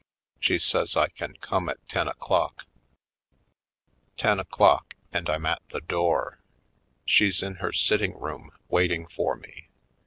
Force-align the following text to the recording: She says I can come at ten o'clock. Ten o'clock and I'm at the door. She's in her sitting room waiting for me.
She 0.39 0.57
says 0.57 0.95
I 0.95 1.09
can 1.09 1.35
come 1.35 1.69
at 1.69 1.87
ten 1.87 2.07
o'clock. 2.07 2.65
Ten 4.17 4.39
o'clock 4.39 4.95
and 5.13 5.29
I'm 5.29 5.45
at 5.45 5.61
the 5.69 5.79
door. 5.81 6.39
She's 7.05 7.43
in 7.43 7.57
her 7.61 7.71
sitting 7.71 8.17
room 8.19 8.49
waiting 8.67 9.05
for 9.05 9.35
me. 9.35 9.67